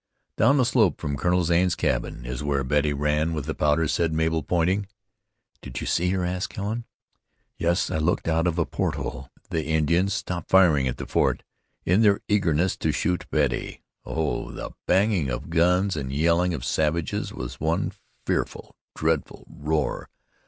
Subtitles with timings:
[0.35, 4.11] "Down that slope from Colonel Zane's cabin is where Betty ran with the powder," said
[4.13, 4.87] Mabel, pointing.
[5.61, 6.85] "Did you see her?" asked Helen.
[7.59, 9.29] "Yes, I looked out of a port hole.
[9.51, 11.43] The Indians stopped firing at the fort
[11.85, 13.83] in their eagerness to shoot Betty.
[14.03, 17.91] Oh, the banging of guns and yelling of savages was one
[18.25, 20.09] fearful, dreadful roar!